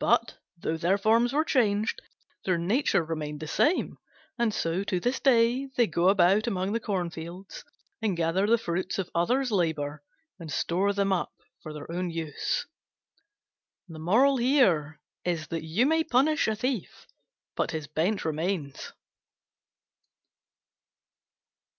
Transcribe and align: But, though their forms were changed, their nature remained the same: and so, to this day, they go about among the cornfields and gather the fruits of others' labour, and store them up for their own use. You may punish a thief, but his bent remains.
But, 0.00 0.38
though 0.56 0.78
their 0.78 0.96
forms 0.96 1.34
were 1.34 1.44
changed, 1.44 2.00
their 2.46 2.56
nature 2.56 3.04
remained 3.04 3.40
the 3.40 3.46
same: 3.46 3.98
and 4.38 4.54
so, 4.54 4.82
to 4.84 4.98
this 4.98 5.20
day, 5.20 5.66
they 5.76 5.86
go 5.86 6.08
about 6.08 6.46
among 6.46 6.72
the 6.72 6.80
cornfields 6.80 7.64
and 8.00 8.16
gather 8.16 8.46
the 8.46 8.56
fruits 8.56 8.98
of 8.98 9.10
others' 9.14 9.50
labour, 9.52 10.02
and 10.38 10.50
store 10.50 10.94
them 10.94 11.12
up 11.12 11.34
for 11.62 11.74
their 11.74 11.92
own 11.92 12.08
use. 12.08 12.64
You 13.86 13.98
may 15.86 16.02
punish 16.02 16.48
a 16.48 16.56
thief, 16.56 17.06
but 17.54 17.72
his 17.72 17.86
bent 17.86 18.24
remains. 18.24 18.94